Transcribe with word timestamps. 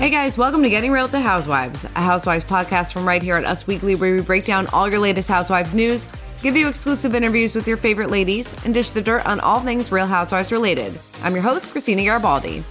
Hey 0.00 0.08
guys, 0.08 0.38
welcome 0.38 0.62
to 0.62 0.70
Getting 0.70 0.92
Real 0.92 1.02
with 1.02 1.12
the 1.12 1.20
Housewives, 1.20 1.84
a 1.84 2.00
Housewives 2.00 2.44
podcast 2.44 2.94
from 2.94 3.06
right 3.06 3.22
here 3.22 3.36
at 3.36 3.44
Us 3.44 3.66
Weekly, 3.66 3.96
where 3.96 4.14
we 4.14 4.22
break 4.22 4.46
down 4.46 4.66
all 4.68 4.88
your 4.88 4.98
latest 4.98 5.28
Housewives 5.28 5.74
news, 5.74 6.06
give 6.40 6.56
you 6.56 6.68
exclusive 6.68 7.14
interviews 7.14 7.54
with 7.54 7.68
your 7.68 7.76
favorite 7.76 8.08
ladies, 8.08 8.50
and 8.64 8.72
dish 8.72 8.88
the 8.88 9.02
dirt 9.02 9.26
on 9.26 9.40
all 9.40 9.60
things 9.60 9.92
Real 9.92 10.06
Housewives 10.06 10.52
related. 10.52 10.98
I'm 11.22 11.34
your 11.34 11.42
host, 11.42 11.68
Christina 11.68 12.02
Garibaldi. 12.02 12.64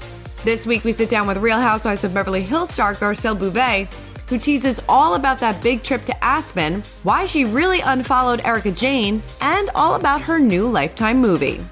This 0.44 0.66
week, 0.66 0.84
we 0.84 0.92
sit 0.92 1.12
down 1.12 1.28
with 1.28 1.38
Real 1.38 1.60
Housewives 1.60 2.04
of 2.04 2.16
Beverly 2.16 2.42
Hills 2.42 2.72
star 2.72 2.96
Garcelle 2.96 3.38
Beauvais, 3.38 3.88
who 4.28 4.40
teases 4.40 4.82
all 4.90 5.14
about 5.14 5.38
that 5.38 5.62
big 5.62 5.84
trip 5.84 6.06
to 6.06 6.24
Aspen, 6.24 6.82
why 7.04 7.28
she 7.28 7.46
really 7.46 7.82
unfollowed 7.82 8.42
Erika 8.44 8.72
Jayne, 8.72 9.22
and 9.42 9.70
all 9.76 9.94
about 9.94 10.22
her 10.22 10.40
new 10.40 10.68
Lifetime 10.68 11.22
movie. 11.22 11.64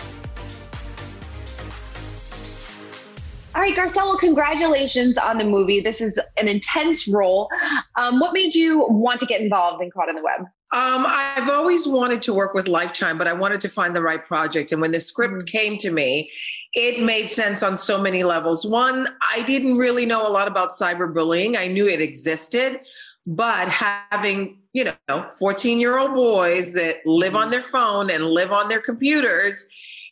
Garcelle, 3.74 4.20
congratulations 4.20 5.18
on 5.18 5.38
the 5.38 5.46
movie. 5.46 5.80
This 5.80 6.02
is 6.02 6.20
an 6.38 6.48
intense 6.48 7.08
role. 7.08 7.50
Um, 7.96 8.20
what 8.20 8.34
made 8.34 8.56
you 8.56 8.88
want 8.90 9.20
to 9.20 9.26
get 9.26 9.42
involved 9.42 9.82
in 9.82 9.92
Caught 9.92 10.10
in 10.10 10.16
the 10.16 10.24
Web? 10.24 10.42
Um, 10.74 11.06
I've 11.08 11.50
always 11.50 11.88
wanted 11.88 12.22
to 12.24 12.34
work 12.34 12.54
with 12.54 12.68
Lifetime, 12.68 13.18
but 13.18 13.26
I 13.26 13.32
wanted 13.32 13.62
to 13.62 13.70
find 13.70 13.96
the 13.96 14.02
right 14.02 14.22
project. 14.22 14.74
And 14.74 14.82
when 14.82 14.92
the 14.92 15.00
script 15.00 15.36
mm-hmm. 15.36 15.58
came 15.58 15.78
to 15.78 15.92
me, 15.92 16.30
it 16.74 17.02
made 17.02 17.32
sense 17.32 17.64
on 17.64 17.78
so 17.78 18.00
many 18.00 18.24
levels. 18.24 18.66
One, 18.66 19.08
I 19.32 19.44
didn't 19.44 19.78
really 19.78 20.06
know 20.06 20.28
a 20.28 20.32
lot 20.32 20.48
about 20.48 20.72
cyberbullying. 20.72 21.58
I 21.58 21.68
knew 21.68 21.88
it 21.88 22.02
existed, 22.02 22.82
but 23.26 23.70
having, 23.70 24.60
you 24.74 24.86
know, 25.08 25.26
14 25.40 25.80
year 25.80 25.98
old 25.98 26.14
boys 26.14 26.74
that 26.74 26.98
live 27.06 27.36
on 27.36 27.50
their 27.50 27.62
phone 27.62 28.10
and 28.10 28.26
live 28.26 28.52
on 28.52 28.68
their 28.68 28.82
computers, 28.82 29.66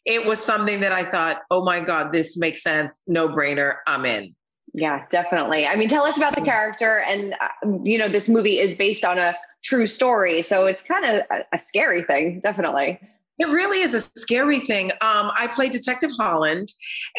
it 0.06 0.26
was 0.26 0.40
something 0.40 0.80
that 0.82 0.92
I 0.92 1.04
thought, 1.04 1.42
oh 1.50 1.64
my 1.64 1.80
God, 1.80 2.12
this 2.12 2.38
makes 2.38 2.62
sense. 2.62 3.02
No 3.08 3.28
brainer. 3.28 3.78
I'm 3.88 4.06
in. 4.06 4.36
Yeah, 4.74 5.06
definitely. 5.10 5.66
I 5.66 5.76
mean, 5.76 5.88
tell 5.88 6.04
us 6.04 6.18
about 6.18 6.36
the 6.36 6.42
character. 6.42 7.00
And, 7.00 7.34
uh, 7.34 7.80
you 7.84 7.98
know, 7.98 8.08
this 8.08 8.28
movie 8.30 8.60
is 8.60 8.76
based 8.76 9.06
on 9.06 9.18
a 9.18 9.36
true 9.64 9.88
story. 9.88 10.42
So 10.42 10.66
it's 10.66 10.84
kind 10.84 11.06
of 11.06 11.22
a, 11.32 11.46
a 11.54 11.58
scary 11.58 12.04
thing, 12.04 12.42
definitely. 12.42 13.00
It 13.40 13.48
really 13.48 13.82
is 13.82 13.94
a 13.94 14.02
scary 14.20 14.60
thing. 14.60 14.92
Um, 15.02 15.32
I 15.36 15.50
play 15.52 15.68
Detective 15.68 16.12
Holland, 16.18 16.70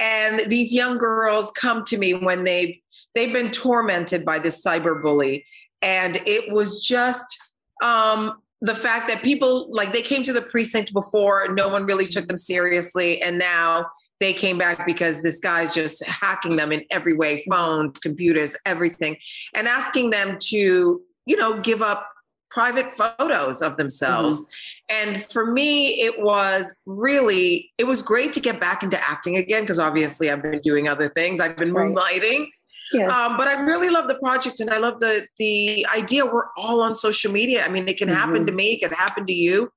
and 0.00 0.40
these 0.50 0.74
young 0.74 0.96
girls 0.96 1.50
come 1.50 1.84
to 1.84 1.98
me 1.98 2.14
when 2.14 2.44
they've 2.44 2.78
they've 3.14 3.32
been 3.32 3.50
tormented 3.50 4.24
by 4.24 4.38
this 4.38 4.64
cyber 4.64 5.02
bully, 5.02 5.44
and 5.82 6.16
it 6.24 6.50
was 6.50 6.82
just 6.82 7.38
um, 7.84 8.32
the 8.62 8.74
fact 8.74 9.08
that 9.08 9.22
people 9.22 9.68
like 9.70 9.92
they 9.92 10.02
came 10.02 10.22
to 10.22 10.32
the 10.32 10.42
precinct 10.42 10.92
before, 10.92 11.48
no 11.52 11.68
one 11.68 11.84
really 11.84 12.06
took 12.06 12.26
them 12.26 12.38
seriously, 12.38 13.20
and 13.22 13.38
now 13.38 13.86
they 14.20 14.32
came 14.32 14.58
back 14.58 14.86
because 14.86 15.22
this 15.22 15.38
guy's 15.38 15.74
just 15.74 16.04
hacking 16.04 16.56
them 16.56 16.72
in 16.72 16.84
every 16.90 17.16
way 17.16 17.44
phones 17.50 17.98
computers 18.00 18.56
everything 18.64 19.16
and 19.54 19.68
asking 19.68 20.10
them 20.10 20.38
to 20.40 21.02
you 21.26 21.36
know 21.36 21.60
give 21.60 21.82
up 21.82 22.10
private 22.50 22.94
photos 22.94 23.60
of 23.60 23.76
themselves 23.76 24.42
mm-hmm. 24.42 25.12
and 25.12 25.22
for 25.22 25.52
me 25.52 25.88
it 26.00 26.20
was 26.20 26.74
really 26.86 27.70
it 27.78 27.86
was 27.86 28.00
great 28.00 28.32
to 28.32 28.40
get 28.40 28.58
back 28.60 28.82
into 28.82 28.98
acting 29.08 29.36
again 29.36 29.62
because 29.62 29.78
obviously 29.78 30.30
i've 30.30 30.42
been 30.42 30.60
doing 30.60 30.88
other 30.88 31.08
things 31.08 31.40
i've 31.40 31.56
been 31.56 31.72
right. 31.72 31.88
moonlighting 31.88 32.46
Yes. 32.92 33.10
Um, 33.10 33.36
but 33.36 33.48
I 33.48 33.60
really 33.60 33.90
love 33.90 34.08
the 34.08 34.18
project 34.18 34.60
and 34.60 34.70
I 34.70 34.78
love 34.78 35.00
the 35.00 35.26
the 35.38 35.86
idea 35.94 36.24
we're 36.24 36.48
all 36.56 36.80
on 36.80 36.94
social 36.94 37.32
media. 37.32 37.64
I 37.64 37.68
mean, 37.68 37.88
it 37.88 37.96
can 37.96 38.08
mm-hmm. 38.08 38.16
happen 38.16 38.46
to 38.46 38.52
me, 38.52 38.74
it 38.74 38.80
can 38.80 38.90
happen 38.90 39.26
to 39.26 39.32
you. 39.32 39.70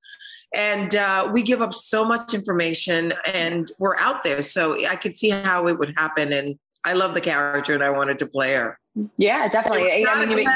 And 0.54 0.96
uh, 0.96 1.30
we 1.32 1.44
give 1.44 1.62
up 1.62 1.74
so 1.74 2.04
much 2.04 2.34
information 2.34 3.14
and 3.34 3.72
we're 3.80 3.98
out 3.98 4.24
there. 4.24 4.42
So 4.42 4.84
I 4.88 4.96
could 4.96 5.16
see 5.16 5.30
how 5.30 5.68
it 5.68 5.78
would 5.78 5.94
happen. 5.96 6.34
And 6.34 6.58
I 6.86 6.94
love 6.94 7.14
the 7.14 7.22
character 7.22 7.74
and 7.76 7.84
I 7.84 7.92
wanted 7.92 8.18
to 8.20 8.26
play 8.26 8.56
her. 8.56 8.80
Yeah, 9.18 9.48
definitely. 9.48 10.06
I 10.08 10.26
mean, 10.26 10.48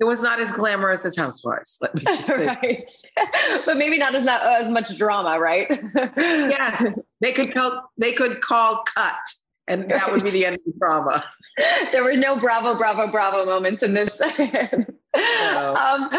it 0.00 0.04
was 0.04 0.22
not 0.22 0.40
as 0.40 0.52
glamorous 0.54 1.04
as 1.04 1.14
Housewives. 1.16 1.76
Let 1.82 1.94
me 1.94 2.02
just 2.06 2.24
say. 2.24 2.46
right. 2.46 2.90
but 3.66 3.76
maybe 3.76 3.98
not 3.98 4.14
as 4.14 4.24
not 4.24 4.42
as 4.42 4.68
much 4.68 4.96
drama, 4.96 5.38
right? 5.38 5.68
yes, 5.94 6.98
they 7.20 7.32
could 7.32 7.52
call 7.52 7.90
they 7.98 8.12
could 8.12 8.40
call 8.40 8.82
cut, 8.94 9.20
and 9.68 9.90
that 9.90 10.10
would 10.10 10.24
be 10.24 10.30
the 10.30 10.46
end 10.46 10.56
of 10.56 10.62
the 10.64 10.72
drama. 10.78 11.22
there 11.92 12.02
were 12.02 12.16
no 12.16 12.36
bravo, 12.36 12.76
bravo, 12.76 13.10
bravo 13.10 13.44
moments 13.44 13.82
in 13.82 13.94
this. 13.94 14.16
um, 14.20 16.10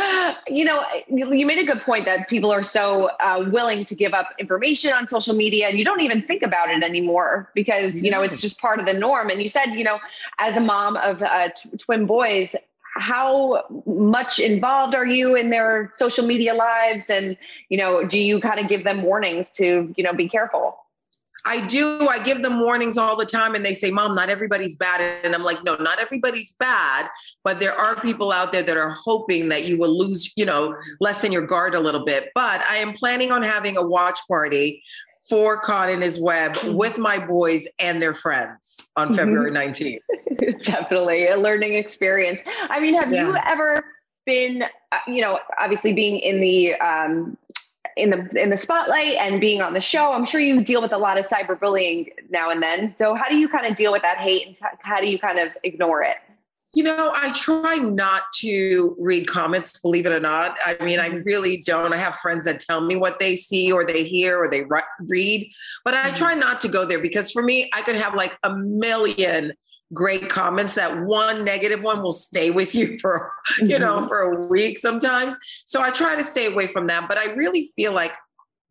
you 0.47 0.65
know, 0.65 0.83
you 1.07 1.45
made 1.45 1.59
a 1.59 1.65
good 1.65 1.81
point 1.81 2.05
that 2.05 2.27
people 2.27 2.51
are 2.51 2.63
so 2.63 3.09
uh, 3.19 3.45
willing 3.51 3.85
to 3.85 3.95
give 3.95 4.13
up 4.13 4.33
information 4.37 4.91
on 4.93 5.07
social 5.07 5.35
media 5.35 5.67
and 5.67 5.77
you 5.77 5.85
don't 5.85 6.01
even 6.01 6.21
think 6.21 6.43
about 6.43 6.69
it 6.69 6.83
anymore 6.83 7.49
because, 7.55 8.01
you 8.01 8.11
know, 8.11 8.21
it's 8.21 8.39
just 8.39 8.59
part 8.59 8.79
of 8.79 8.85
the 8.85 8.93
norm. 8.93 9.29
And 9.29 9.41
you 9.41 9.49
said, 9.49 9.67
you 9.67 9.83
know, 9.83 9.99
as 10.39 10.57
a 10.57 10.61
mom 10.61 10.97
of 10.97 11.21
uh, 11.21 11.49
t- 11.49 11.69
twin 11.77 12.05
boys, 12.05 12.55
how 12.93 13.63
much 13.85 14.39
involved 14.39 14.95
are 14.95 15.05
you 15.05 15.35
in 15.35 15.49
their 15.49 15.89
social 15.93 16.25
media 16.25 16.53
lives? 16.53 17.05
And, 17.09 17.37
you 17.69 17.77
know, 17.77 18.05
do 18.05 18.19
you 18.19 18.41
kind 18.41 18.59
of 18.59 18.67
give 18.67 18.83
them 18.83 19.03
warnings 19.03 19.49
to, 19.51 19.93
you 19.95 20.03
know, 20.03 20.13
be 20.13 20.27
careful? 20.27 20.77
I 21.45 21.65
do. 21.65 22.07
I 22.09 22.21
give 22.23 22.43
them 22.43 22.59
warnings 22.59 22.97
all 22.97 23.17
the 23.17 23.25
time, 23.25 23.55
and 23.55 23.65
they 23.65 23.73
say, 23.73 23.91
Mom, 23.91 24.15
not 24.15 24.29
everybody's 24.29 24.75
bad. 24.75 25.01
And 25.23 25.33
I'm 25.33 25.43
like, 25.43 25.63
No, 25.63 25.75
not 25.75 25.99
everybody's 25.99 26.53
bad, 26.53 27.09
but 27.43 27.59
there 27.59 27.75
are 27.75 27.95
people 27.95 28.31
out 28.31 28.51
there 28.51 28.63
that 28.63 28.77
are 28.77 28.91
hoping 28.91 29.49
that 29.49 29.67
you 29.67 29.77
will 29.77 29.97
lose, 29.97 30.31
you 30.35 30.45
know, 30.45 30.75
lessen 30.99 31.31
your 31.31 31.45
guard 31.45 31.75
a 31.75 31.79
little 31.79 32.05
bit. 32.05 32.29
But 32.35 32.61
I 32.61 32.77
am 32.77 32.93
planning 32.93 33.31
on 33.31 33.43
having 33.43 33.77
a 33.77 33.87
watch 33.87 34.19
party 34.27 34.83
for 35.27 35.61
Caught 35.61 35.89
in 35.89 36.01
His 36.01 36.19
Web 36.19 36.57
with 36.65 36.97
my 36.97 37.23
boys 37.23 37.67
and 37.79 38.01
their 38.01 38.15
friends 38.15 38.87
on 38.95 39.07
mm-hmm. 39.07 39.15
February 39.15 39.51
19th. 39.51 39.99
Definitely 40.63 41.27
a 41.27 41.37
learning 41.37 41.75
experience. 41.75 42.39
I 42.69 42.79
mean, 42.79 42.95
have 42.95 43.11
yeah. 43.11 43.27
you 43.27 43.35
ever 43.45 43.83
been, 44.25 44.63
uh, 44.91 44.99
you 45.07 45.21
know, 45.21 45.39
obviously 45.59 45.93
being 45.93 46.19
in 46.19 46.39
the 46.39 46.75
um, 46.75 47.37
in 47.97 48.09
the 48.09 48.29
in 48.41 48.49
the 48.49 48.57
spotlight 48.57 49.15
and 49.15 49.41
being 49.41 49.61
on 49.61 49.73
the 49.73 49.81
show. 49.81 50.13
I'm 50.13 50.25
sure 50.25 50.39
you 50.41 50.63
deal 50.63 50.81
with 50.81 50.93
a 50.93 50.97
lot 50.97 51.19
of 51.19 51.27
cyberbullying 51.27 52.09
now 52.29 52.49
and 52.49 52.61
then. 52.61 52.95
So 52.97 53.15
how 53.15 53.29
do 53.29 53.37
you 53.37 53.47
kind 53.47 53.65
of 53.65 53.75
deal 53.75 53.91
with 53.91 54.01
that 54.01 54.17
hate 54.17 54.47
and 54.47 54.55
how 54.81 54.99
do 54.99 55.09
you 55.09 55.19
kind 55.19 55.39
of 55.39 55.49
ignore 55.63 56.03
it? 56.03 56.17
You 56.73 56.85
know 56.85 57.11
i 57.15 57.33
try 57.33 57.75
not 57.75 58.23
to 58.39 58.95
read 58.97 59.27
comments 59.27 59.81
believe 59.81 60.05
it 60.05 60.13
or 60.13 60.21
not. 60.21 60.57
I 60.65 60.81
mean 60.83 60.99
i 60.99 61.09
mm-hmm. 61.09 61.23
really 61.23 61.57
don't. 61.57 61.93
I 61.93 61.97
have 61.97 62.15
friends 62.15 62.45
that 62.45 62.61
tell 62.61 62.81
me 62.81 62.95
what 62.95 63.19
they 63.19 63.35
see 63.35 63.71
or 63.71 63.83
they 63.83 64.03
hear 64.03 64.37
or 64.37 64.49
they 64.49 64.63
read 65.01 65.51
but 65.83 65.93
i 65.93 66.03
mm-hmm. 66.03 66.15
try 66.15 66.33
not 66.33 66.61
to 66.61 66.69
go 66.69 66.85
there 66.85 67.01
because 67.01 67.29
for 67.31 67.43
me 67.43 67.69
i 67.73 67.81
could 67.81 67.95
have 67.95 68.15
like 68.15 68.37
a 68.43 68.55
million 68.55 69.53
great 69.93 70.29
comments 70.29 70.75
that 70.75 71.01
one 71.01 71.43
negative 71.43 71.81
one 71.81 72.01
will 72.01 72.13
stay 72.13 72.49
with 72.51 72.73
you 72.73 72.97
for 73.01 73.31
you 73.59 73.77
know 73.77 73.97
mm-hmm. 73.97 74.07
for 74.07 74.19
a 74.19 74.45
week 74.47 74.77
sometimes 74.77 75.37
so 75.65 75.81
i 75.81 75.89
try 75.89 76.15
to 76.15 76.23
stay 76.23 76.45
away 76.47 76.67
from 76.67 76.87
that 76.87 77.07
but 77.07 77.17
i 77.17 77.31
really 77.33 77.71
feel 77.75 77.93
like 77.93 78.13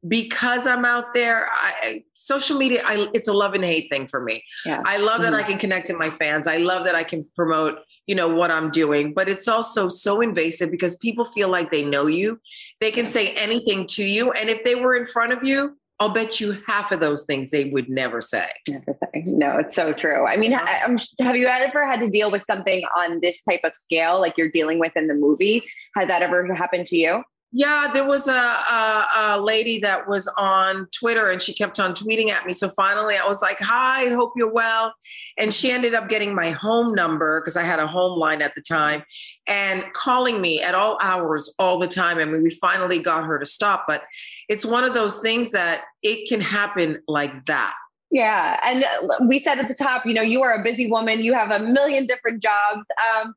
because 0.08 0.66
i'm 0.66 0.84
out 0.84 1.12
there 1.12 1.48
I, 1.52 2.04
social 2.14 2.56
media 2.56 2.80
I, 2.86 3.08
it's 3.12 3.28
a 3.28 3.34
love 3.34 3.54
and 3.54 3.64
hate 3.64 3.90
thing 3.90 4.06
for 4.06 4.22
me 4.22 4.42
yeah. 4.64 4.82
i 4.86 4.96
love 4.96 5.22
that 5.22 5.34
i 5.34 5.40
mm-hmm. 5.40 5.50
can 5.50 5.58
connect 5.58 5.86
to 5.88 5.96
my 5.96 6.08
fans 6.08 6.48
i 6.48 6.56
love 6.56 6.84
that 6.86 6.94
i 6.94 7.02
can 7.02 7.26
promote 7.36 7.80
you 8.06 8.14
know 8.14 8.28
what 8.28 8.50
i'm 8.50 8.70
doing 8.70 9.12
but 9.12 9.28
it's 9.28 9.46
also 9.46 9.90
so 9.90 10.22
invasive 10.22 10.70
because 10.70 10.96
people 10.96 11.26
feel 11.26 11.48
like 11.48 11.70
they 11.70 11.84
know 11.84 12.06
you 12.06 12.40
they 12.80 12.90
can 12.90 13.08
say 13.08 13.34
anything 13.34 13.86
to 13.86 14.02
you 14.02 14.32
and 14.32 14.48
if 14.48 14.64
they 14.64 14.74
were 14.74 14.94
in 14.94 15.04
front 15.04 15.32
of 15.32 15.44
you 15.44 15.76
I'll 16.00 16.08
bet 16.08 16.40
you 16.40 16.60
half 16.66 16.92
of 16.92 17.00
those 17.00 17.24
things 17.24 17.50
they 17.50 17.66
would 17.66 17.90
never 17.90 18.22
say. 18.22 18.46
Never 18.66 18.96
say. 18.98 19.22
No, 19.26 19.58
it's 19.58 19.76
so 19.76 19.92
true. 19.92 20.26
I 20.26 20.38
mean, 20.38 20.52
have 20.52 21.36
you 21.36 21.46
ever 21.46 21.86
had 21.86 22.00
to 22.00 22.08
deal 22.08 22.30
with 22.30 22.42
something 22.44 22.82
on 22.96 23.20
this 23.20 23.42
type 23.42 23.60
of 23.64 23.74
scale, 23.74 24.18
like 24.18 24.38
you're 24.38 24.50
dealing 24.50 24.78
with 24.78 24.96
in 24.96 25.08
the 25.08 25.14
movie? 25.14 25.62
Has 25.96 26.08
that 26.08 26.22
ever 26.22 26.54
happened 26.54 26.86
to 26.86 26.96
you? 26.96 27.22
Yeah, 27.52 27.90
there 27.92 28.06
was 28.06 28.28
a, 28.28 28.32
a, 28.32 29.06
a, 29.16 29.40
lady 29.40 29.80
that 29.80 30.08
was 30.08 30.28
on 30.38 30.86
Twitter 30.92 31.30
and 31.30 31.42
she 31.42 31.52
kept 31.52 31.80
on 31.80 31.94
tweeting 31.94 32.28
at 32.28 32.46
me. 32.46 32.52
So 32.52 32.68
finally 32.68 33.16
I 33.16 33.26
was 33.26 33.42
like, 33.42 33.58
Hi, 33.58 34.08
hope 34.10 34.34
you're 34.36 34.52
well. 34.52 34.94
And 35.36 35.52
she 35.52 35.72
ended 35.72 35.94
up 35.94 36.08
getting 36.08 36.32
my 36.32 36.50
home 36.50 36.94
number 36.94 37.40
because 37.40 37.56
I 37.56 37.64
had 37.64 37.80
a 37.80 37.88
home 37.88 38.16
line 38.16 38.40
at 38.40 38.54
the 38.54 38.62
time 38.62 39.02
and 39.48 39.84
calling 39.94 40.40
me 40.40 40.62
at 40.62 40.76
all 40.76 40.96
hours 41.02 41.52
all 41.58 41.80
the 41.80 41.88
time. 41.88 42.18
I 42.18 42.24
mean, 42.24 42.44
we 42.44 42.50
finally 42.50 43.00
got 43.00 43.24
her 43.24 43.36
to 43.36 43.46
stop, 43.46 43.84
but 43.88 44.04
it's 44.48 44.64
one 44.64 44.84
of 44.84 44.94
those 44.94 45.18
things 45.18 45.50
that 45.50 45.84
it 46.04 46.28
can 46.28 46.40
happen 46.40 47.02
like 47.08 47.46
that. 47.46 47.74
Yeah. 48.12 48.60
And 48.64 48.84
we 49.28 49.40
said 49.40 49.58
at 49.58 49.66
the 49.66 49.74
top, 49.74 50.06
you 50.06 50.14
know, 50.14 50.22
you 50.22 50.42
are 50.42 50.52
a 50.52 50.62
busy 50.62 50.88
woman, 50.88 51.20
you 51.20 51.34
have 51.34 51.50
a 51.50 51.58
million 51.58 52.06
different 52.06 52.42
jobs. 52.42 52.86
Um, 53.12 53.34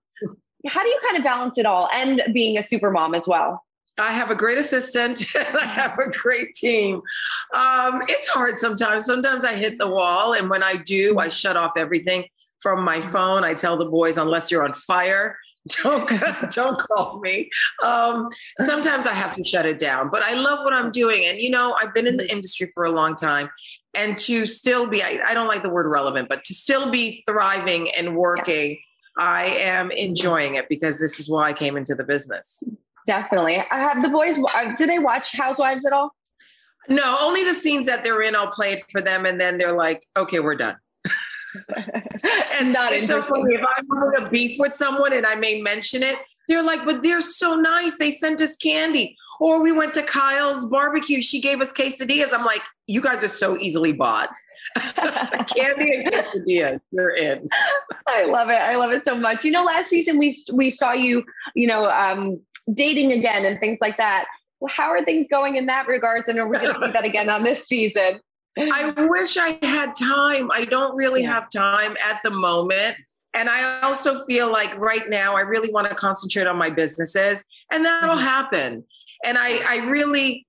how 0.68 0.84
do 0.84 0.90
you 0.90 1.00
kind 1.04 1.18
of 1.18 1.24
balance 1.24 1.58
it 1.58 1.66
all 1.66 1.90
and 1.94 2.22
being 2.32 2.60
a 2.60 2.64
super 2.64 2.92
mom 2.92 3.16
as 3.16 3.28
well? 3.28 3.64
I 4.00 4.12
have 4.12 4.32
a 4.32 4.36
great 4.36 4.58
assistant 4.58 5.24
and 5.36 5.58
I 5.58 5.66
have 5.66 5.98
a 6.00 6.10
great 6.12 6.56
team. 6.56 6.96
Um, 7.54 8.02
it's 8.08 8.28
hard 8.28 8.58
sometimes. 8.58 9.06
Sometimes 9.06 9.46
I 9.46 9.54
hit 9.54 9.80
the 9.80 9.90
wall, 9.90 10.34
and 10.34 10.50
when 10.50 10.64
I 10.64 10.78
do, 10.78 11.20
I 11.20 11.28
shut 11.28 11.58
off 11.58 11.74
everything 11.78 12.26
from 12.60 12.84
my 12.84 13.02
phone. 13.02 13.44
I 13.44 13.54
tell 13.54 13.78
the 13.78 13.86
boys, 13.86 14.18
unless 14.18 14.50
you're 14.50 14.64
on 14.64 14.74
fire, 14.74 15.38
don't 15.84 16.10
don't 16.52 16.80
call 16.80 17.20
me. 17.20 17.50
Um, 17.84 18.30
sometimes 18.60 19.08
I 19.08 19.14
have 19.14 19.34
to 19.34 19.44
shut 19.44 19.66
it 19.66 19.80
down, 19.80 20.10
but 20.12 20.24
I 20.24 20.34
love 20.34 20.60
what 20.64 20.74
I'm 20.74 20.92
doing. 20.92 21.26
And 21.26 21.38
you 21.38 21.50
know, 21.50 21.76
I've 21.80 21.94
been 21.94 22.08
in 22.08 22.18
the 22.18 22.32
industry 22.32 22.70
for 22.74 22.86
a 22.86 22.92
long 22.92 23.16
time, 23.16 23.50
and 23.94 24.18
to 24.20 24.46
still 24.46 24.88
be 24.88 25.04
I, 25.04 25.20
I 25.28 25.34
don't 25.34 25.48
like 25.48 25.64
the 25.64 25.70
word 25.70 25.88
relevant, 25.88 26.30
but 26.30 26.44
to 26.46 26.54
still 26.54 26.90
be 26.90 27.24
thriving 27.28 27.90
and 27.92 28.16
working. 28.16 28.80
I 29.16 29.46
am 29.60 29.92
enjoying 29.92 30.56
it 30.56 30.68
because 30.68 30.98
this 30.98 31.20
is 31.20 31.30
why 31.30 31.50
I 31.50 31.54
came 31.54 31.78
into 31.78 31.94
the 31.94 32.04
business. 32.04 32.64
Definitely. 33.06 33.58
I 33.58 33.80
have 33.80 34.02
the 34.02 34.10
boys. 34.10 34.38
Uh, 34.38 34.76
do 34.78 34.86
they 34.86 35.00
watch 35.00 35.36
Housewives 35.36 35.86
at 35.86 35.94
all? 35.94 36.12
No, 36.90 37.18
only 37.22 37.44
the 37.44 37.54
scenes 37.54 37.86
that 37.88 38.04
they're 38.04 38.22
in. 38.22 38.36
I'll 38.36 38.52
play 38.52 38.74
it 38.74 38.84
for 38.92 39.02
them, 39.02 39.26
and 39.26 39.40
then 39.40 39.58
they're 39.58 39.76
like, 39.76 40.08
"Okay, 40.18 40.40
we're 40.40 40.56
done." 40.56 40.76
and 42.60 42.74
not 42.74 42.94
it's 42.94 43.08
so 43.08 43.22
funny. 43.22 43.56
If 43.56 43.62
I 43.62 43.82
want 43.88 44.26
to 44.26 44.32
beef 44.32 44.58
with 44.60 44.74
someone 44.74 45.14
and 45.14 45.26
I 45.26 45.36
may 45.36 45.62
mention 45.62 46.04
it, 46.04 46.18
they're 46.48 46.64
like, 46.64 46.86
"But 46.86 47.02
they're 47.02 47.22
so 47.22 47.56
nice. 47.56 47.98
They 47.98 48.12
sent 48.12 48.42
us 48.42 48.56
candy." 48.58 49.18
Or 49.40 49.62
we 49.64 49.72
went 49.72 49.94
to 49.96 50.04
Kyle's 50.04 50.66
barbecue. 50.66 51.22
She 51.22 51.42
gave 51.42 51.60
us 51.60 51.74
quesadillas. 51.74 52.34
I'm 52.34 52.46
like, 52.46 52.62
"You 52.88 53.02
guys 53.02 53.24
are 53.24 53.30
so 53.30 53.58
easily 53.58 53.94
bought." 53.94 54.30
candy 54.76 55.94
and 55.96 56.08
quesadillas. 56.08 56.80
You're 56.92 57.16
in. 57.16 57.48
I 58.08 58.26
love 58.26 58.50
it. 58.50 58.56
I 58.62 58.76
love 58.76 58.92
it 58.92 59.06
so 59.06 59.16
much. 59.16 59.44
You 59.46 59.52
know, 59.52 59.64
last 59.64 59.88
season 59.88 60.18
we 60.18 60.38
we 60.52 60.70
saw 60.70 60.94
you. 60.94 61.24
You 61.56 61.68
know, 61.68 61.90
um, 61.90 62.42
dating 62.74 63.12
again 63.12 63.46
and 63.46 63.60
things 63.60 63.78
like 63.82 63.98
that. 63.98 64.26
How 64.70 64.90
are 64.90 65.04
things 65.04 65.28
going 65.30 65.58
in 65.58 65.66
that 65.66 65.88
regards? 65.88 66.30
And 66.30 66.40
are 66.40 66.48
we 66.48 66.58
going 66.58 66.74
to 66.74 66.80
see 66.80 66.92
that 66.92 67.06
again 67.06 67.30
on 67.30 67.44
this 67.44 67.68
season? 67.68 68.20
I 68.58 68.94
wish 68.96 69.36
I 69.38 69.58
had 69.64 69.96
time. 69.96 70.50
I 70.52 70.66
don't 70.66 70.96
really 70.96 71.24
yeah. 71.24 71.34
have 71.34 71.50
time 71.50 71.98
at 72.04 72.22
the 72.24 72.32
moment. 72.32 72.96
And 73.34 73.50
I 73.50 73.82
also 73.82 74.24
feel 74.26 74.52
like 74.52 74.78
right 74.78 75.10
now 75.10 75.36
I 75.36 75.42
really 75.42 75.72
want 75.72 75.90
to 75.90 75.96
concentrate 75.96 76.46
on 76.46 76.58
my 76.58 76.70
businesses 76.70 77.44
and 77.72 77.84
that'll 77.84 78.16
mm-hmm. 78.16 78.24
happen. 78.24 78.84
And 79.26 79.38
I, 79.38 79.60
I 79.68 79.86
really 79.88 80.46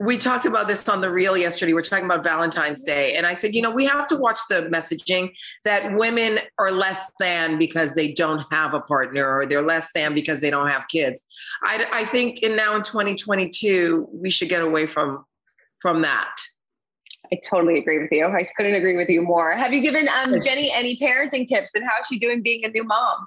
we 0.00 0.16
talked 0.16 0.46
about 0.46 0.68
this 0.68 0.88
on 0.88 1.00
the 1.00 1.10
reel 1.10 1.36
yesterday. 1.36 1.72
We're 1.72 1.82
talking 1.82 2.04
about 2.04 2.22
Valentine's 2.22 2.82
Day. 2.82 3.14
And 3.14 3.26
I 3.26 3.34
said, 3.34 3.54
you 3.54 3.62
know, 3.62 3.70
we 3.70 3.84
have 3.86 4.06
to 4.08 4.16
watch 4.16 4.38
the 4.48 4.68
messaging 4.72 5.32
that 5.64 5.92
women 5.96 6.38
are 6.58 6.70
less 6.70 7.10
than 7.18 7.58
because 7.58 7.94
they 7.94 8.12
don't 8.12 8.44
have 8.52 8.74
a 8.74 8.80
partner 8.80 9.28
or 9.28 9.44
they're 9.44 9.62
less 9.62 9.90
than 9.94 10.14
because 10.14 10.40
they 10.40 10.50
don't 10.50 10.68
have 10.68 10.86
kids. 10.86 11.26
I, 11.64 11.86
I 11.92 12.04
think 12.04 12.44
in 12.44 12.54
now 12.54 12.76
in 12.76 12.82
2022, 12.82 14.08
we 14.12 14.30
should 14.30 14.48
get 14.48 14.62
away 14.62 14.86
from 14.86 15.24
from 15.80 16.02
that. 16.02 16.36
I 17.32 17.38
totally 17.44 17.78
agree 17.78 17.98
with 17.98 18.10
you. 18.10 18.24
I 18.24 18.48
couldn't 18.56 18.74
agree 18.74 18.96
with 18.96 19.08
you 19.08 19.22
more. 19.22 19.52
Have 19.52 19.72
you 19.72 19.80
given 19.80 20.08
um, 20.08 20.40
Jeannie 20.40 20.72
any 20.72 20.96
parenting 20.96 21.46
tips 21.46 21.72
and 21.74 21.84
how 21.84 22.00
is 22.00 22.06
she 22.08 22.18
doing 22.18 22.42
being 22.42 22.64
a 22.64 22.68
new 22.68 22.84
mom? 22.84 23.26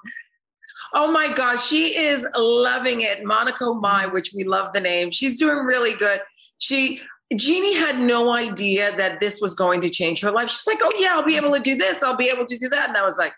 Oh 0.94 1.10
my 1.10 1.32
gosh, 1.32 1.66
she 1.66 1.98
is 1.98 2.26
loving 2.36 3.02
it. 3.02 3.24
Monaco 3.24 3.74
Mai, 3.74 4.06
which 4.06 4.32
we 4.34 4.44
love 4.44 4.72
the 4.72 4.80
name. 4.80 5.10
She's 5.10 5.38
doing 5.38 5.58
really 5.58 5.94
good 5.96 6.20
she 6.62 7.02
Jeannie 7.36 7.74
had 7.74 7.98
no 7.98 8.32
idea 8.32 8.94
that 8.96 9.18
this 9.18 9.40
was 9.40 9.54
going 9.54 9.80
to 9.80 9.90
change 9.90 10.20
her 10.20 10.30
life. 10.30 10.48
She's 10.48 10.66
like, 10.66 10.78
"Oh 10.82 10.92
yeah, 10.98 11.10
I'll 11.12 11.24
be 11.24 11.36
able 11.36 11.52
to 11.52 11.60
do 11.60 11.76
this. 11.76 12.02
I'll 12.02 12.16
be 12.16 12.30
able 12.32 12.44
to 12.44 12.56
do 12.56 12.68
that." 12.68 12.88
And 12.88 12.96
I 12.96 13.02
was 13.02 13.18
like, 13.18 13.32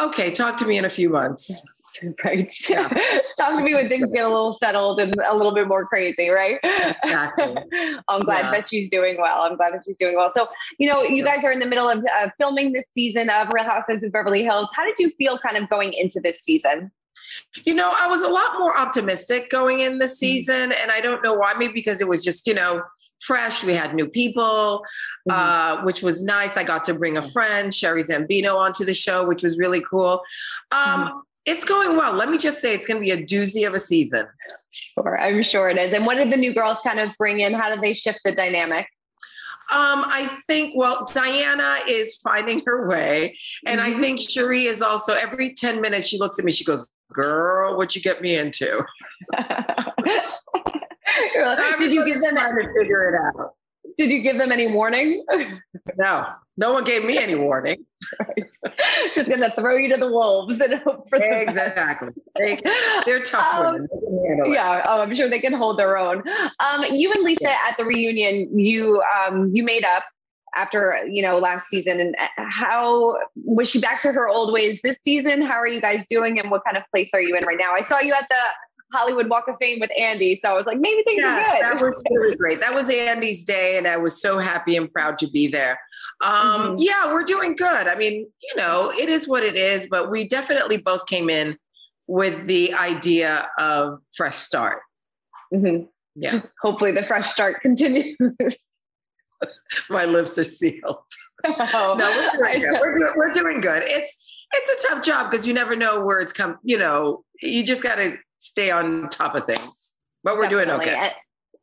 "Okay, 0.00 0.30
talk 0.30 0.56
to 0.58 0.66
me 0.66 0.78
in 0.78 0.84
a 0.84 0.90
few 0.90 1.10
months." 1.10 1.62
Right. 2.24 2.50
Yeah. 2.66 2.88
talk 3.38 3.58
to 3.58 3.62
me 3.62 3.74
when 3.74 3.88
things 3.88 4.10
get 4.12 4.24
a 4.24 4.28
little 4.28 4.56
settled 4.62 5.00
and 5.00 5.14
a 5.28 5.36
little 5.36 5.52
bit 5.52 5.66
more 5.68 5.84
crazy, 5.84 6.30
right? 6.30 6.58
Exactly. 6.62 7.54
I'm 8.08 8.20
glad 8.20 8.44
yeah. 8.44 8.50
that 8.52 8.68
she's 8.68 8.88
doing 8.88 9.18
well. 9.20 9.42
I'm 9.42 9.56
glad 9.56 9.74
that 9.74 9.82
she's 9.84 9.98
doing 9.98 10.16
well. 10.16 10.30
So, 10.32 10.48
you 10.78 10.88
know, 10.88 11.02
you 11.02 11.22
guys 11.24 11.44
are 11.44 11.52
in 11.52 11.58
the 11.58 11.66
middle 11.66 11.90
of 11.90 12.02
uh, 12.20 12.30
filming 12.38 12.72
this 12.72 12.84
season 12.92 13.28
of 13.28 13.48
Real 13.52 13.64
Housewives 13.64 14.02
of 14.02 14.12
Beverly 14.12 14.44
Hills. 14.44 14.68
How 14.72 14.84
did 14.86 14.94
you 14.98 15.10
feel 15.18 15.36
kind 15.38 15.62
of 15.62 15.68
going 15.68 15.92
into 15.92 16.20
this 16.20 16.40
season? 16.40 16.90
You 17.64 17.74
know, 17.74 17.92
I 17.96 18.08
was 18.08 18.22
a 18.22 18.28
lot 18.28 18.58
more 18.58 18.76
optimistic 18.76 19.50
going 19.50 19.80
in 19.80 19.98
the 19.98 20.06
mm-hmm. 20.06 20.12
season, 20.12 20.72
and 20.72 20.90
I 20.90 21.00
don't 21.00 21.22
know 21.22 21.34
why. 21.34 21.54
Maybe 21.58 21.72
because 21.72 22.00
it 22.00 22.08
was 22.08 22.24
just, 22.24 22.46
you 22.46 22.54
know, 22.54 22.82
fresh. 23.20 23.62
We 23.64 23.74
had 23.74 23.94
new 23.94 24.06
people, 24.06 24.82
mm-hmm. 25.28 25.30
uh, 25.30 25.84
which 25.84 26.02
was 26.02 26.22
nice. 26.22 26.56
I 26.56 26.64
got 26.64 26.84
to 26.84 26.94
bring 26.94 27.16
a 27.16 27.22
friend, 27.22 27.72
Sheree 27.72 28.06
Zampino, 28.06 28.56
onto 28.56 28.84
the 28.84 28.94
show, 28.94 29.26
which 29.26 29.42
was 29.42 29.58
really 29.58 29.82
cool. 29.82 30.22
Um, 30.72 31.06
mm-hmm. 31.06 31.18
It's 31.46 31.64
going 31.64 31.96
well. 31.96 32.14
Let 32.14 32.30
me 32.30 32.38
just 32.38 32.60
say, 32.60 32.74
it's 32.74 32.86
going 32.86 33.02
to 33.02 33.04
be 33.04 33.12
a 33.12 33.24
doozy 33.24 33.66
of 33.66 33.74
a 33.74 33.80
season. 33.80 34.26
Sure, 34.70 35.18
I'm 35.18 35.42
sure 35.42 35.68
it 35.68 35.78
is. 35.78 35.92
And 35.92 36.06
what 36.06 36.16
did 36.16 36.30
the 36.30 36.36
new 36.36 36.54
girls 36.54 36.78
kind 36.82 37.00
of 37.00 37.10
bring 37.18 37.40
in? 37.40 37.54
How 37.54 37.70
did 37.70 37.80
they 37.80 37.94
shift 37.94 38.20
the 38.24 38.32
dynamic? 38.32 38.86
Um, 39.72 40.02
I 40.04 40.38
think, 40.48 40.74
well, 40.76 41.06
Diana 41.12 41.76
is 41.88 42.16
finding 42.16 42.60
her 42.66 42.88
way. 42.88 43.38
And 43.66 43.80
I 43.80 43.90
mm-hmm. 43.90 44.00
think 44.00 44.20
Sheree 44.20 44.66
is 44.66 44.82
also, 44.82 45.14
every 45.14 45.54
10 45.54 45.80
minutes, 45.80 46.08
she 46.08 46.18
looks 46.18 46.38
at 46.38 46.44
me, 46.44 46.50
she 46.50 46.64
goes, 46.64 46.86
Girl, 47.12 47.76
what 47.76 47.94
you 47.94 48.02
get 48.02 48.22
me 48.22 48.36
into? 48.36 48.84
Did 51.78 51.92
you 51.92 52.04
give 52.04 52.20
them 52.20 52.34
trying 52.34 52.56
to 52.56 52.72
figure 52.78 53.08
it 53.08 53.14
out? 53.14 53.54
Did 53.98 54.10
you 54.10 54.22
give 54.22 54.38
them 54.38 54.52
any 54.52 54.72
warning? 54.72 55.24
no, 55.98 56.26
no 56.56 56.72
one 56.72 56.84
gave 56.84 57.04
me 57.04 57.18
any 57.18 57.34
warning. 57.34 57.84
Just 59.14 59.28
gonna 59.28 59.52
throw 59.58 59.76
you 59.76 59.88
to 59.90 59.96
the 59.96 60.06
wolves 60.06 60.60
and 60.60 60.74
hope 60.74 61.08
for 61.08 61.18
the 61.18 61.42
exactly. 61.42 62.10
They, 62.38 62.58
are 63.12 63.20
tough 63.20 63.54
um, 63.54 63.86
women. 63.90 64.52
Yeah, 64.52 64.82
oh, 64.86 65.02
I'm 65.02 65.14
sure 65.14 65.28
they 65.28 65.40
can 65.40 65.52
hold 65.52 65.78
their 65.78 65.98
own. 65.98 66.22
Um, 66.60 66.84
you 66.92 67.12
and 67.12 67.24
Lisa 67.24 67.44
yeah. 67.44 67.58
at 67.68 67.76
the 67.76 67.84
reunion, 67.84 68.58
you 68.58 69.02
um, 69.02 69.50
you 69.54 69.64
made 69.64 69.84
up 69.84 70.04
after 70.54 70.98
you 71.08 71.22
know 71.22 71.38
last 71.38 71.68
season 71.68 72.00
and 72.00 72.14
uh, 72.18 72.26
how 72.36 73.16
was 73.36 73.70
she 73.70 73.80
back 73.80 74.00
to 74.02 74.12
her 74.12 74.28
old 74.28 74.52
ways 74.52 74.78
this 74.82 74.98
season? 75.02 75.42
How 75.42 75.54
are 75.54 75.66
you 75.66 75.80
guys 75.80 76.06
doing 76.08 76.38
and 76.38 76.50
what 76.50 76.62
kind 76.64 76.76
of 76.76 76.82
place 76.94 77.10
are 77.14 77.20
you 77.20 77.36
in 77.36 77.44
right 77.44 77.58
now? 77.58 77.72
I 77.72 77.80
saw 77.80 78.00
you 78.00 78.12
at 78.12 78.28
the 78.28 78.36
hollywood 78.92 79.28
walk 79.28 79.46
of 79.48 79.54
fame 79.60 79.78
with 79.80 79.90
andy 79.96 80.34
so 80.34 80.50
i 80.50 80.52
was 80.52 80.66
like 80.66 80.78
maybe 80.78 81.02
things 81.04 81.18
yes, 81.18 81.48
are 81.48 81.54
good. 81.54 81.62
that 81.62 81.84
was 81.84 82.02
really 82.10 82.36
great. 82.36 82.60
That 82.60 82.74
was 82.74 82.90
andy's 82.90 83.44
day 83.44 83.78
and 83.78 83.86
i 83.86 83.96
was 83.96 84.20
so 84.20 84.38
happy 84.38 84.76
and 84.76 84.92
proud 84.92 85.18
to 85.18 85.30
be 85.30 85.46
there. 85.46 85.78
Um, 86.24 86.32
mm-hmm. 86.32 86.74
yeah 86.78 87.12
we're 87.12 87.24
doing 87.24 87.54
good. 87.54 87.86
I 87.86 87.94
mean 87.94 88.26
you 88.42 88.56
know 88.56 88.90
it 88.98 89.08
is 89.08 89.28
what 89.28 89.42
it 89.42 89.56
is 89.56 89.86
but 89.90 90.10
we 90.10 90.26
definitely 90.26 90.78
both 90.78 91.06
came 91.06 91.30
in 91.30 91.56
with 92.06 92.46
the 92.46 92.74
idea 92.74 93.48
of 93.58 94.00
fresh 94.16 94.36
start. 94.36 94.80
Mm-hmm. 95.54 95.84
yeah. 96.16 96.40
Hopefully 96.62 96.90
the 96.90 97.04
fresh 97.04 97.30
start 97.30 97.60
continues 97.60 98.16
my 99.90 100.04
lips 100.04 100.38
are 100.38 100.44
sealed. 100.44 100.98
Oh, 101.44 101.96
no, 101.98 102.10
we're 102.10 102.30
doing 102.38 102.60
good. 102.70 102.80
We're, 102.80 103.16
we're 103.16 103.32
doing 103.32 103.60
good. 103.60 103.82
It's 103.86 104.16
it's 104.52 104.84
a 104.84 104.88
tough 104.88 105.04
job 105.04 105.30
because 105.30 105.46
you 105.46 105.54
never 105.54 105.76
know 105.76 106.04
where 106.04 106.20
it's 106.20 106.32
come. 106.32 106.58
You 106.64 106.78
know, 106.78 107.24
you 107.40 107.64
just 107.64 107.82
got 107.82 107.96
to 107.96 108.18
stay 108.40 108.70
on 108.70 109.08
top 109.08 109.34
of 109.36 109.46
things. 109.46 109.96
But 110.24 110.36
we're 110.36 110.48
Definitely. 110.48 110.86
doing 110.86 110.98
okay. 110.98 111.12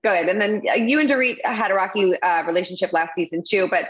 Good. 0.03 0.29
And 0.29 0.41
then 0.41 0.61
uh, 0.69 0.75
you 0.75 0.99
and 0.99 1.09
Dorit 1.09 1.37
had 1.43 1.71
a 1.71 1.73
rocky 1.73 2.17
uh, 2.21 2.43
relationship 2.45 2.93
last 2.93 3.13
season 3.13 3.43
too, 3.47 3.67
but 3.69 3.89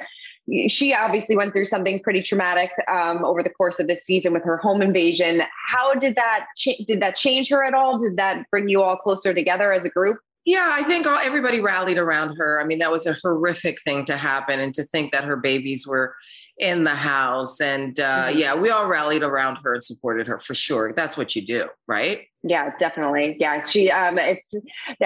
she 0.70 0.94
obviously 0.94 1.36
went 1.36 1.54
through 1.54 1.66
something 1.66 2.02
pretty 2.02 2.24
traumatic 2.24 2.72
um, 2.88 3.24
over 3.26 3.44
the 3.44 3.50
course 3.50 3.80
of 3.80 3.88
this 3.88 4.04
season 4.04 4.34
with 4.34 4.44
her 4.44 4.58
home 4.58 4.82
invasion. 4.82 5.42
How 5.68 5.94
did 5.94 6.16
that 6.16 6.48
ch- 6.58 6.82
did 6.88 7.02
that 7.02 7.18
change 7.18 7.50
her 7.50 7.64
at 7.64 7.74
all? 7.74 8.00
Did 8.00 8.16
that 8.18 8.46
bring 8.50 8.70
you 8.70 8.82
all 8.82 8.96
closer 8.96 9.34
together 9.34 9.74
as 9.74 9.84
a 9.84 9.90
group? 9.90 10.20
Yeah, 10.48 10.70
I 10.72 10.84
think 10.84 11.06
all, 11.06 11.20
everybody 11.20 11.60
rallied 11.60 11.98
around 11.98 12.38
her. 12.38 12.62
I 12.62 12.64
mean, 12.64 12.80
that 12.80 12.90
was 12.90 13.06
a 13.06 13.18
horrific 13.22 13.82
thing 13.84 14.06
to 14.06 14.16
happen, 14.16 14.62
and 14.62 14.74
to 14.76 14.84
think 14.86 15.12
that 15.12 15.26
her 15.26 15.36
babies 15.36 15.86
were 15.86 16.16
in 16.58 16.86
the 16.86 16.96
house. 16.96 17.60
And 17.60 18.00
uh, 18.00 18.28
mm-hmm. 18.28 18.40
yeah, 18.40 18.56
we 18.56 18.70
all 18.70 18.88
rallied 18.88 19.24
around 19.24 19.58
her 19.58 19.74
and 19.74 19.84
supported 19.84 20.26
her 20.28 20.40
for 20.40 20.54
sure. 20.54 20.94
That's 20.94 21.18
what 21.18 21.36
you 21.36 21.46
do, 21.46 21.66
right? 21.86 22.22
Yeah, 22.44 22.72
definitely. 22.80 23.36
Yeah, 23.42 23.62
she. 23.62 23.92
Um, 23.92 24.18
it's. 24.18 24.56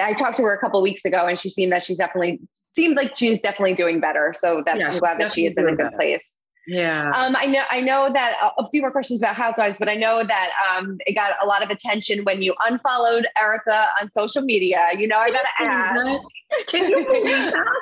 I 0.00 0.12
talked 0.12 0.36
to 0.36 0.44
her 0.44 0.54
a 0.54 0.60
couple 0.60 0.80
weeks 0.80 1.04
ago, 1.04 1.26
and 1.26 1.36
she 1.36 1.50
seemed 1.50 1.72
that 1.72 1.82
she's 1.82 1.98
definitely 1.98 2.38
seemed 2.68 2.96
like 2.96 3.16
she's 3.16 3.40
definitely 3.40 3.74
doing 3.74 3.98
better. 3.98 4.32
So 4.38 4.62
that's 4.64 4.78
yeah, 4.78 4.90
I'm 4.90 4.98
glad 4.98 5.18
that 5.18 5.32
she 5.32 5.46
is 5.46 5.54
in 5.56 5.64
a 5.64 5.70
good 5.70 5.78
better. 5.78 5.96
place. 5.96 6.38
Yeah. 6.66 7.10
Um, 7.14 7.34
I 7.36 7.46
know. 7.46 7.62
I 7.70 7.80
know 7.80 8.10
that 8.12 8.36
uh, 8.40 8.50
a 8.62 8.70
few 8.70 8.80
more 8.82 8.92
questions 8.92 9.20
about 9.20 9.34
Housewives, 9.34 9.78
but 9.78 9.88
I 9.88 9.94
know 9.94 10.22
that 10.22 10.50
um, 10.70 10.96
it 11.06 11.14
got 11.14 11.32
a 11.42 11.46
lot 11.46 11.62
of 11.62 11.70
attention 11.70 12.22
when 12.24 12.40
you 12.40 12.54
unfollowed 12.66 13.26
Erika 13.36 13.88
on 14.00 14.10
social 14.12 14.42
media. 14.42 14.88
You 14.96 15.08
know, 15.08 15.18
I 15.18 15.30
gotta 15.30 15.48
ask. 15.58 16.22
Can 16.68 16.88
you 16.88 17.04
believe 17.06 17.26
that? 17.26 17.80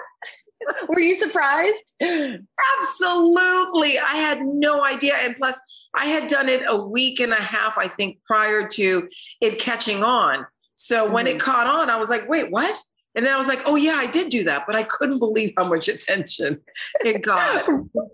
Were 0.89 1.01
you 1.01 1.19
surprised? 1.19 1.95
Absolutely. 2.01 3.99
I 3.99 4.17
had 4.17 4.41
no 4.43 4.85
idea. 4.85 5.15
And 5.21 5.37
plus, 5.37 5.59
I 5.95 6.07
had 6.07 6.29
done 6.29 6.49
it 6.49 6.63
a 6.69 6.77
week 6.77 7.21
and 7.21 7.33
a 7.33 7.37
half, 7.37 7.79
I 7.79 7.89
think, 7.89 8.19
prior 8.25 8.67
to 8.69 9.09
it 9.41 9.59
catching 9.59 10.03
on. 10.05 10.47
So 10.77 11.05
mm-hmm. 11.05 11.15
when 11.15 11.27
it 11.27 11.39
mm-hmm. 11.39 11.51
caught 11.51 11.67
on, 11.67 11.91
I 11.91 11.97
was 11.97 12.11
like, 12.11 12.29
wait, 12.29 12.51
what? 12.51 12.75
And 13.17 13.27
then 13.27 13.35
I 13.35 13.37
was 13.37 13.49
like, 13.49 13.63
oh, 13.67 13.77
yeah, 13.77 13.95
I 13.97 14.07
did 14.07 14.29
do 14.29 14.45
that. 14.45 14.65
But 14.67 14.77
I 14.77 14.85
couldn't 14.85 15.19
believe 15.19 15.53
how 15.57 15.69
much 15.69 15.89
attention 15.89 16.61
it 17.01 17.23
got. 17.25 17.67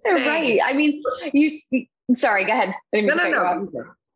right. 0.07 0.59
I 0.65 0.73
mean, 0.73 1.03
you, 1.33 1.61
sorry, 2.15 2.45
go 2.45 2.53
ahead. 2.53 2.75
No, 2.93 3.15
no, 3.15 3.29
no. 3.29 3.69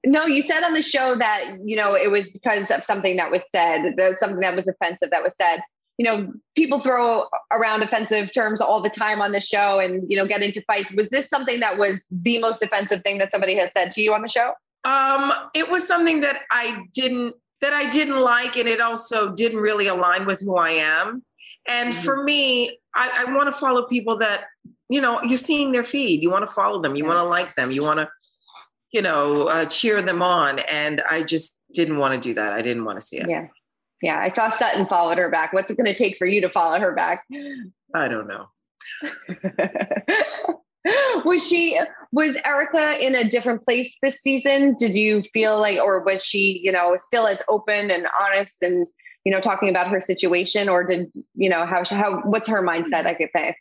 No, 0.07 0.25
you 0.25 0.41
said 0.41 0.65
on 0.65 0.73
the 0.73 0.83
show 0.83 1.15
that, 1.15 1.59
you 1.63 1.77
know, 1.77 1.95
it 1.95 2.11
was 2.11 2.31
because 2.31 2.71
of 2.71 2.83
something 2.83 3.17
that 3.17 3.31
was 3.31 3.43
said, 3.51 3.93
that 3.99 4.19
something 4.19 4.41
that 4.41 4.57
was 4.57 4.67
offensive 4.67 5.11
that 5.11 5.23
was 5.23 5.37
said 5.37 5.61
you 6.01 6.05
know, 6.07 6.33
people 6.57 6.81
throw 6.81 7.27
around 7.53 7.83
offensive 7.83 8.33
terms 8.33 8.63
all 8.63 8.81
the 8.81 8.89
time 8.89 9.21
on 9.21 9.33
the 9.33 9.41
show 9.41 9.81
and, 9.81 10.11
you 10.11 10.17
know, 10.17 10.25
get 10.25 10.43
into 10.43 10.63
fights. 10.63 10.91
Was 10.95 11.11
this 11.11 11.29
something 11.29 11.61
that 11.61 11.77
was 11.77 12.07
the 12.11 12.39
most 12.39 12.63
offensive 12.63 13.03
thing 13.03 13.19
that 13.19 13.31
somebody 13.31 13.55
has 13.57 13.71
said 13.77 13.91
to 13.91 14.01
you 14.01 14.15
on 14.15 14.23
the 14.23 14.29
show? 14.31 14.55
Um, 14.85 15.31
it 15.55 15.69
was 15.69 15.87
something 15.87 16.23
that 16.23 16.45
I 16.51 16.85
didn't 16.95 17.35
that 17.61 17.73
I 17.73 17.89
didn't 17.89 18.21
like, 18.21 18.57
and 18.57 18.69
it 18.69 18.81
also 18.81 19.35
didn't 19.35 19.61
really 19.61 19.87
align 19.87 20.27
with 20.27 20.41
who 20.41 20.57
I 20.57 20.71
am. 20.71 21.23
And 21.69 21.93
mm-hmm. 21.93 22.03
for 22.03 22.23
me, 22.23 22.79
I, 22.95 23.27
I 23.27 23.35
want 23.35 23.53
to 23.53 23.59
follow 23.59 23.87
people 23.87 24.17
that, 24.19 24.45
you 24.89 25.01
know, 25.01 25.21
you're 25.23 25.39
seeing 25.39 25.73
their 25.73 25.85
feed. 25.85 26.23
You 26.23 26.31
want 26.31 26.49
to 26.49 26.55
follow 26.55 26.81
them. 26.81 26.97
You 26.97 27.05
yeah. 27.05 27.09
want 27.15 27.19
to 27.25 27.29
like 27.29 27.55
them. 27.57 27.71
You 27.71 27.83
want 27.83 28.01
to, 28.01 28.09
you 28.93 29.03
know, 29.03 29.43
uh, 29.43 29.67
cheer 29.67 30.03
them 30.03 30.23
on. 30.23 30.59
And 30.61 31.03
I 31.09 31.23
just 31.23 31.61
didn't 31.73 31.99
want 31.99 32.15
to 32.15 32.21
do 32.21 32.35
that. 32.35 32.53
I 32.53 32.63
didn't 32.63 32.85
want 32.85 32.99
to 32.99 33.05
see 33.05 33.19
it. 33.19 33.29
Yeah. 33.29 33.49
Yeah, 34.03 34.19
I 34.19 34.29
saw 34.29 34.49
Sutton 34.49 34.87
followed 34.87 35.19
her 35.19 35.29
back. 35.29 35.53
What's 35.53 35.69
it 35.69 35.77
going 35.77 35.93
to 35.93 35.95
take 35.95 36.17
for 36.17 36.27
you 36.27 36.41
to 36.41 36.49
follow 36.49 36.81
her 36.81 36.95
back? 36.95 37.27
I 37.95 38.09
don't 38.09 38.27
know. 38.27 38.47
was 41.25 41.47
she 41.47 41.79
was 42.13 42.37
Erika 42.45 43.05
in 43.05 43.15
a 43.15 43.29
different 43.29 43.65
place 43.65 43.95
this 44.03 44.21
season? 44.21 44.75
Did 44.79 44.95
you 44.95 45.23
feel 45.33 45.59
like 45.61 45.79
or 45.79 46.01
was 46.01 46.25
she, 46.25 46.61
you 46.63 46.73
know, 46.73 46.97
still 46.97 47.27
as 47.27 47.43
open 47.49 47.91
and 47.91 48.07
honest 48.21 48.63
and 48.63 48.87
you 49.25 49.33
know 49.33 49.41
talking 49.41 49.69
about 49.69 49.89
her 49.89 50.01
situation 50.01 50.69
or 50.69 50.85
did, 50.85 51.15
you 51.35 51.49
know, 51.49 51.67
how 51.67 51.85
how 51.85 52.21
what's 52.23 52.49
her 52.49 52.63
mindset, 52.63 53.07
I 53.07 53.15
could 53.15 53.29
say? 53.37 53.55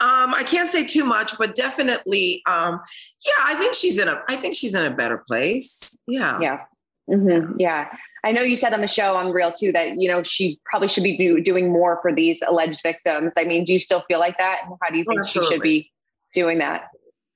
Um, 0.00 0.34
I 0.34 0.42
can't 0.44 0.68
say 0.68 0.84
too 0.84 1.04
much, 1.04 1.38
but 1.38 1.54
definitely 1.54 2.42
um 2.46 2.80
yeah, 3.24 3.44
I 3.44 3.54
think 3.54 3.74
she's 3.74 3.98
in 3.98 4.08
a 4.08 4.20
I 4.28 4.36
think 4.36 4.56
she's 4.56 4.74
in 4.74 4.84
a 4.84 4.94
better 4.94 5.22
place. 5.28 5.94
Yeah. 6.08 6.40
Yeah. 6.40 6.60
Mm-hmm. 7.08 7.54
Yeah. 7.58 7.88
I 8.24 8.32
know 8.32 8.42
you 8.42 8.56
said 8.56 8.74
on 8.74 8.80
the 8.80 8.88
show 8.88 9.16
on 9.16 9.30
Real 9.30 9.52
too 9.52 9.70
that 9.72 9.96
you 9.96 10.08
know 10.08 10.24
she 10.24 10.60
probably 10.64 10.88
should 10.88 11.04
be 11.04 11.16
do, 11.16 11.40
doing 11.40 11.72
more 11.72 12.00
for 12.02 12.12
these 12.12 12.42
alleged 12.46 12.80
victims. 12.82 13.34
I 13.38 13.44
mean, 13.44 13.64
do 13.64 13.72
you 13.72 13.78
still 13.78 14.02
feel 14.08 14.18
like 14.18 14.36
that? 14.38 14.62
How 14.82 14.90
do 14.90 14.98
you 14.98 15.04
think 15.04 15.24
she 15.24 15.44
should 15.46 15.62
be 15.62 15.92
doing 16.34 16.58
that? 16.58 16.88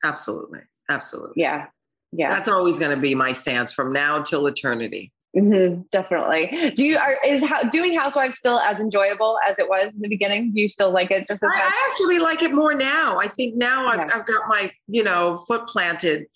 Absolutely, 0.04 0.60
absolutely. 0.90 1.34
Yeah, 1.36 1.66
yeah. 2.12 2.28
That's 2.28 2.48
always 2.48 2.78
going 2.78 2.94
to 2.94 3.00
be 3.00 3.14
my 3.14 3.32
stance 3.32 3.72
from 3.72 3.92
now 3.92 4.20
till 4.20 4.46
eternity. 4.46 5.12
Mm-hmm, 5.36 5.82
definitely. 5.90 6.72
Do 6.76 6.84
you 6.84 6.98
are 6.98 7.16
is 7.24 7.42
how, 7.42 7.62
doing 7.62 7.98
Housewives 7.98 8.36
still 8.36 8.58
as 8.58 8.80
enjoyable 8.80 9.38
as 9.48 9.58
it 9.58 9.68
was 9.68 9.92
in 9.94 10.00
the 10.00 10.08
beginning? 10.08 10.52
Do 10.52 10.60
you 10.60 10.68
still 10.68 10.90
like 10.90 11.10
it 11.10 11.26
just 11.26 11.42
as 11.42 11.48
I, 11.50 11.58
I 11.58 11.90
actually 11.90 12.18
like 12.18 12.42
it 12.42 12.52
more 12.52 12.74
now. 12.74 13.16
I 13.18 13.28
think 13.28 13.56
now 13.56 13.86
I've, 13.86 14.00
I've 14.00 14.26
got 14.26 14.42
my 14.48 14.70
you 14.88 15.02
know 15.02 15.42
foot 15.48 15.66
planted 15.68 16.26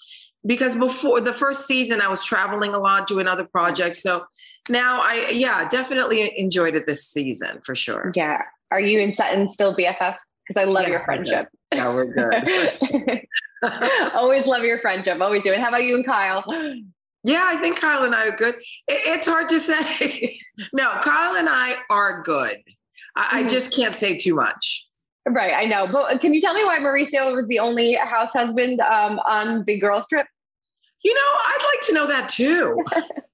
because 0.46 0.76
before 0.76 1.20
the 1.20 1.34
first 1.34 1.66
season 1.66 2.00
I 2.00 2.08
was 2.08 2.24
traveling 2.24 2.72
a 2.72 2.78
lot 2.78 3.06
doing 3.06 3.28
other 3.28 3.44
projects. 3.44 4.02
So 4.02 4.24
now 4.70 5.00
I 5.02 5.30
yeah, 5.30 5.68
definitely 5.68 6.38
enjoyed 6.38 6.74
it 6.74 6.86
this 6.86 7.06
season 7.06 7.60
for 7.64 7.74
sure. 7.74 8.12
Yeah. 8.14 8.42
Are 8.70 8.80
you 8.80 9.00
and 9.00 9.14
Sutton 9.14 9.48
still 9.48 9.76
BFFs? 9.76 10.16
Because 10.48 10.62
I 10.62 10.64
love 10.64 10.84
yeah, 10.84 10.90
your 10.90 11.04
friendship. 11.04 11.48
Yeah, 11.76 11.92
we're 11.92 12.06
good. 12.06 13.26
Always 14.14 14.46
love 14.46 14.64
your 14.64 14.78
friendship. 14.78 15.20
Always 15.20 15.42
do. 15.42 15.52
And 15.52 15.62
how 15.62 15.68
about 15.68 15.84
you 15.84 15.96
and 15.96 16.06
Kyle? 16.06 16.44
Yeah, 17.24 17.42
I 17.44 17.56
think 17.56 17.80
Kyle 17.80 18.04
and 18.04 18.14
I 18.14 18.28
are 18.28 18.36
good. 18.36 18.54
It's 18.88 19.26
hard 19.26 19.48
to 19.48 19.60
say. 19.60 20.38
no, 20.72 20.98
Kyle 21.02 21.36
and 21.36 21.48
I 21.50 21.76
are 21.90 22.22
good. 22.22 22.56
I, 23.16 23.22
mm-hmm. 23.22 23.36
I 23.36 23.48
just 23.48 23.74
can't 23.74 23.96
say 23.96 24.16
too 24.16 24.34
much. 24.34 24.86
Right, 25.28 25.52
I 25.54 25.64
know. 25.64 25.88
But 25.88 26.20
can 26.20 26.32
you 26.32 26.40
tell 26.40 26.54
me 26.54 26.64
why 26.64 26.78
Mauricio 26.78 27.34
was 27.34 27.48
the 27.48 27.58
only 27.58 27.94
house 27.94 28.32
husband 28.32 28.80
um, 28.80 29.18
on 29.28 29.64
the 29.64 29.76
girls' 29.78 30.06
trip? 30.06 30.26
You 31.04 31.14
know, 31.14 31.20
I'd 31.20 31.72
like 31.74 31.86
to 31.88 31.94
know 31.94 32.06
that 32.06 32.28
too. 32.28 32.84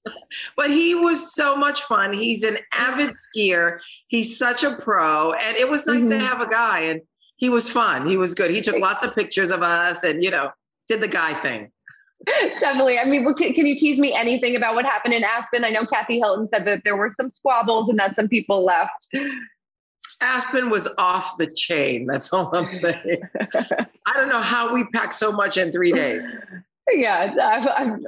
but 0.56 0.70
he 0.70 0.94
was 0.94 1.34
so 1.34 1.54
much 1.54 1.82
fun. 1.82 2.14
He's 2.14 2.42
an 2.44 2.58
avid 2.74 3.10
skier. 3.10 3.78
He's 4.08 4.38
such 4.38 4.64
a 4.64 4.76
pro. 4.76 5.32
And 5.32 5.56
it 5.58 5.68
was 5.68 5.86
nice 5.86 6.00
mm-hmm. 6.00 6.18
to 6.18 6.18
have 6.18 6.40
a 6.40 6.48
guy. 6.48 6.80
And 6.80 7.02
he 7.42 7.48
was 7.48 7.68
fun. 7.68 8.06
He 8.06 8.16
was 8.16 8.34
good. 8.34 8.52
He 8.52 8.60
took 8.60 8.78
lots 8.78 9.02
of 9.02 9.16
pictures 9.16 9.50
of 9.50 9.62
us 9.62 10.04
and, 10.04 10.22
you 10.22 10.30
know, 10.30 10.52
did 10.86 11.00
the 11.00 11.08
guy 11.08 11.34
thing. 11.34 11.72
Definitely. 12.60 13.00
I 13.00 13.04
mean, 13.04 13.34
can, 13.34 13.66
you 13.66 13.76
tease 13.76 13.98
me 13.98 14.14
anything 14.14 14.54
about 14.54 14.76
what 14.76 14.84
happened 14.84 15.12
in 15.12 15.24
Aspen? 15.24 15.64
I 15.64 15.70
know 15.70 15.84
Kathy 15.84 16.18
Hilton 16.20 16.48
said 16.54 16.64
that 16.68 16.84
there 16.84 16.96
were 16.96 17.10
some 17.10 17.28
squabbles 17.28 17.88
and 17.88 17.98
that 17.98 18.14
some 18.14 18.28
people 18.28 18.64
left. 18.64 19.08
Aspen 20.20 20.70
was 20.70 20.88
off 20.98 21.36
the 21.36 21.48
chain. 21.48 22.06
That's 22.06 22.32
all 22.32 22.56
I'm 22.56 22.68
saying. 22.68 23.22
I 23.40 24.12
don't 24.14 24.28
know 24.28 24.40
how 24.40 24.72
we 24.72 24.84
packed 24.94 25.14
so 25.14 25.32
much 25.32 25.56
in 25.56 25.72
three 25.72 25.90
days 25.90 26.22
yeah, 26.90 27.34
I'm, 27.76 28.06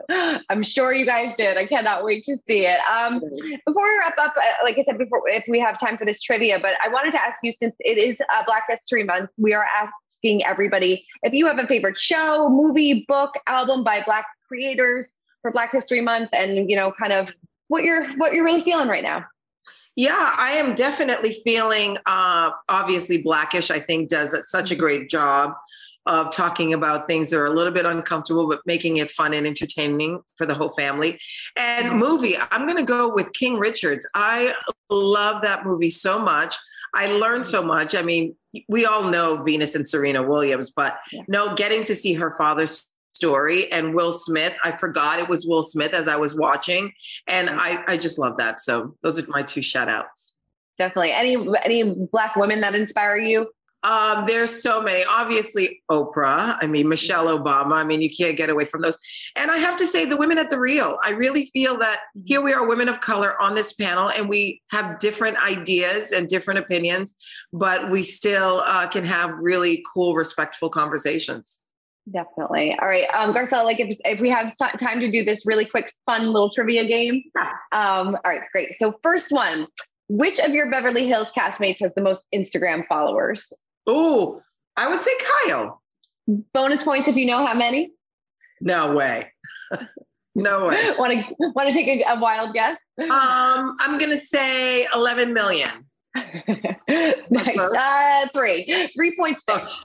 I'm, 0.48 0.62
sure 0.62 0.92
you 0.92 1.06
guys 1.06 1.34
did. 1.38 1.56
I 1.56 1.66
cannot 1.66 2.04
wait 2.04 2.24
to 2.24 2.36
see 2.36 2.66
it. 2.66 2.78
Um, 2.92 3.20
before 3.20 3.84
we 3.84 3.98
wrap 3.98 4.18
up, 4.18 4.34
uh, 4.36 4.64
like 4.64 4.76
I 4.78 4.82
said 4.82 4.98
before, 4.98 5.22
if 5.26 5.44
we 5.48 5.60
have 5.60 5.78
time 5.78 5.96
for 5.96 6.04
this 6.04 6.20
trivia, 6.20 6.58
but 6.58 6.74
I 6.84 6.88
wanted 6.88 7.12
to 7.12 7.20
ask 7.20 7.42
you 7.42 7.52
since 7.52 7.74
it 7.80 7.98
is 7.98 8.20
uh, 8.20 8.42
Black 8.46 8.64
History 8.68 9.04
Month, 9.04 9.30
we 9.36 9.54
are 9.54 9.64
asking 9.64 10.44
everybody 10.44 11.06
if 11.22 11.32
you 11.32 11.46
have 11.46 11.58
a 11.58 11.66
favorite 11.66 11.96
show, 11.96 12.48
movie, 12.48 13.04
book, 13.06 13.34
album 13.46 13.84
by 13.84 14.02
Black 14.02 14.26
creators 14.48 15.20
for 15.40 15.50
Black 15.52 15.70
History 15.70 16.00
Month, 16.00 16.30
and 16.32 16.68
you 16.68 16.76
know, 16.76 16.92
kind 16.92 17.12
of 17.12 17.32
what 17.68 17.84
you're 17.84 18.12
what 18.16 18.34
you're 18.34 18.44
really 18.44 18.62
feeling 18.62 18.88
right 18.88 19.04
now. 19.04 19.24
Yeah, 19.96 20.34
I 20.36 20.52
am 20.52 20.74
definitely 20.74 21.32
feeling. 21.44 21.96
Uh, 22.06 22.50
obviously, 22.68 23.22
Blackish. 23.22 23.70
I 23.70 23.78
think 23.78 24.08
does 24.08 24.36
such 24.50 24.70
a 24.70 24.74
mm-hmm. 24.74 24.80
great 24.80 25.10
job 25.10 25.52
of 26.06 26.30
talking 26.30 26.74
about 26.74 27.06
things 27.06 27.30
that 27.30 27.38
are 27.38 27.46
a 27.46 27.52
little 27.52 27.72
bit 27.72 27.86
uncomfortable, 27.86 28.48
but 28.48 28.60
making 28.66 28.98
it 28.98 29.10
fun 29.10 29.32
and 29.32 29.46
entertaining 29.46 30.20
for 30.36 30.46
the 30.46 30.54
whole 30.54 30.70
family. 30.70 31.18
And 31.56 31.98
movie, 31.98 32.36
I'm 32.50 32.66
going 32.66 32.78
to 32.78 32.84
go 32.84 33.12
with 33.12 33.32
King 33.32 33.58
Richards. 33.58 34.06
I 34.14 34.54
love 34.90 35.42
that 35.42 35.64
movie 35.64 35.90
so 35.90 36.18
much. 36.18 36.56
I 36.94 37.10
learned 37.18 37.46
so 37.46 37.62
much. 37.62 37.94
I 37.94 38.02
mean, 38.02 38.36
we 38.68 38.86
all 38.86 39.10
know 39.10 39.42
Venus 39.42 39.74
and 39.74 39.86
Serena 39.86 40.22
Williams, 40.22 40.70
but 40.70 40.98
yeah. 41.10 41.22
no, 41.26 41.54
getting 41.54 41.84
to 41.84 41.94
see 41.94 42.14
her 42.14 42.34
father's 42.36 42.88
story 43.12 43.70
and 43.72 43.94
Will 43.94 44.12
Smith. 44.12 44.54
I 44.64 44.72
forgot 44.72 45.18
it 45.18 45.28
was 45.28 45.46
Will 45.46 45.62
Smith 45.62 45.94
as 45.94 46.06
I 46.06 46.16
was 46.16 46.36
watching, 46.36 46.92
and 47.26 47.50
I, 47.50 47.82
I 47.88 47.96
just 47.96 48.18
love 48.18 48.36
that. 48.38 48.60
So 48.60 48.94
those 49.02 49.18
are 49.18 49.24
my 49.28 49.42
two 49.42 49.62
shout 49.62 49.88
outs. 49.88 50.34
Definitely. 50.78 51.12
Any 51.12 51.36
any 51.64 51.94
black 52.12 52.36
women 52.36 52.60
that 52.60 52.74
inspire 52.74 53.16
you? 53.16 53.48
Um, 53.84 54.24
there's 54.26 54.62
so 54.62 54.82
many. 54.82 55.04
Obviously, 55.08 55.82
Oprah. 55.90 56.56
I 56.60 56.66
mean, 56.66 56.88
Michelle 56.88 57.26
Obama. 57.26 57.74
I 57.74 57.84
mean, 57.84 58.00
you 58.00 58.08
can't 58.08 58.36
get 58.36 58.48
away 58.48 58.64
from 58.64 58.80
those. 58.80 58.98
And 59.36 59.50
I 59.50 59.58
have 59.58 59.76
to 59.76 59.86
say, 59.86 60.06
the 60.06 60.16
women 60.16 60.38
at 60.38 60.48
the 60.48 60.58
Real. 60.58 60.98
I 61.04 61.10
really 61.10 61.46
feel 61.52 61.78
that 61.78 62.00
here 62.24 62.42
we 62.42 62.54
are, 62.54 62.66
women 62.66 62.88
of 62.88 63.00
color, 63.00 63.40
on 63.40 63.54
this 63.54 63.74
panel, 63.74 64.10
and 64.10 64.28
we 64.28 64.62
have 64.70 64.98
different 64.98 65.36
ideas 65.46 66.12
and 66.12 66.26
different 66.26 66.60
opinions, 66.60 67.14
but 67.52 67.90
we 67.90 68.02
still 68.02 68.62
uh, 68.64 68.88
can 68.88 69.04
have 69.04 69.30
really 69.38 69.84
cool, 69.92 70.14
respectful 70.14 70.70
conversations. 70.70 71.60
Definitely. 72.10 72.78
All 72.80 72.88
right, 72.88 73.06
um, 73.14 73.34
Garcelle. 73.34 73.64
Like, 73.64 73.80
if 73.80 73.96
if 74.04 74.20
we 74.20 74.30
have 74.30 74.54
time 74.58 75.00
to 75.00 75.10
do 75.10 75.24
this 75.24 75.44
really 75.44 75.66
quick, 75.66 75.92
fun 76.06 76.32
little 76.32 76.50
trivia 76.50 76.84
game. 76.86 77.22
Um, 77.72 78.16
all 78.24 78.30
right, 78.30 78.42
great. 78.52 78.78
So, 78.78 78.98
first 79.02 79.30
one. 79.30 79.66
Which 80.08 80.38
of 80.38 80.52
your 80.52 80.70
Beverly 80.70 81.06
Hills 81.06 81.32
castmates 81.32 81.80
has 81.80 81.94
the 81.94 82.02
most 82.02 82.20
Instagram 82.34 82.86
followers? 82.86 83.50
Oh, 83.86 84.42
I 84.76 84.88
would 84.88 85.00
say 85.00 85.12
Kyle. 85.46 85.80
Bonus 86.52 86.82
points 86.82 87.08
if 87.08 87.16
you 87.16 87.26
know 87.26 87.44
how 87.44 87.54
many. 87.54 87.92
No 88.60 88.94
way. 88.94 89.30
no 90.34 90.66
way. 90.66 90.94
want 90.98 91.12
to 91.12 91.34
want 91.54 91.68
to 91.68 91.74
take 91.74 91.86
a, 91.88 92.12
a, 92.12 92.18
wild 92.18 92.54
guess? 92.54 92.78
Um, 92.98 93.76
I'm 93.80 93.98
gonna 93.98 94.16
say 94.16 94.86
11 94.94 95.34
million. 95.34 95.70
nice. 97.30 97.58
Uh, 97.58 98.26
three. 98.32 98.90
Three 98.96 99.16
point 99.16 99.38
six. 99.48 99.84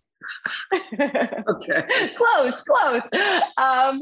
okay. 0.73 2.13
close, 2.15 2.61
close. 2.61 3.01
Um, 3.57 4.01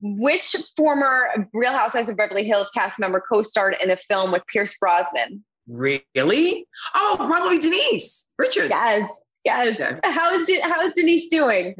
which 0.00 0.56
former 0.76 1.48
Real 1.52 1.72
Housewives 1.72 2.08
of 2.08 2.16
Beverly 2.16 2.44
Hills 2.44 2.70
cast 2.74 2.98
member 2.98 3.22
co-starred 3.28 3.76
in 3.82 3.90
a 3.90 3.96
film 3.96 4.32
with 4.32 4.42
Pierce 4.52 4.74
Brosnan? 4.80 5.44
Really? 5.72 6.66
Oh, 6.94 7.16
probably 7.18 7.58
Denise 7.58 8.26
Richards. 8.38 8.68
Yes, 8.70 9.08
yes. 9.44 9.80
Okay. 9.80 9.98
How 10.04 10.34
is 10.34 10.44
De- 10.44 10.60
how 10.60 10.82
is 10.82 10.92
Denise 10.94 11.28
doing? 11.28 11.74